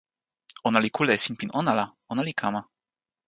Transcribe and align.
ona 0.67 0.77
li 0.83 0.89
kule 0.95 1.11
e 1.17 1.21
sinpin 1.25 1.51
ona 1.59 1.71
la, 1.79 1.85
ona 2.11 2.21
li 2.27 2.33
kama. 2.41 2.61